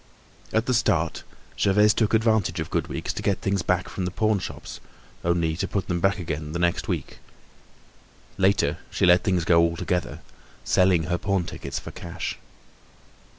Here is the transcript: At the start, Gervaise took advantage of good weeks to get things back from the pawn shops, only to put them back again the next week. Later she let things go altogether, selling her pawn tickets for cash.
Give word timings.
At 0.51 0.65
the 0.65 0.73
start, 0.73 1.21
Gervaise 1.59 1.93
took 1.93 2.15
advantage 2.15 2.59
of 2.59 2.71
good 2.71 2.87
weeks 2.87 3.13
to 3.13 3.21
get 3.21 3.37
things 3.39 3.61
back 3.61 3.87
from 3.87 4.05
the 4.05 4.09
pawn 4.09 4.39
shops, 4.39 4.79
only 5.23 5.55
to 5.55 5.67
put 5.67 5.87
them 5.87 5.99
back 5.99 6.17
again 6.17 6.53
the 6.53 6.57
next 6.57 6.87
week. 6.87 7.19
Later 8.35 8.79
she 8.89 9.05
let 9.05 9.23
things 9.23 9.45
go 9.45 9.59
altogether, 9.61 10.21
selling 10.65 11.03
her 11.03 11.19
pawn 11.19 11.43
tickets 11.43 11.77
for 11.77 11.91
cash. 11.91 12.39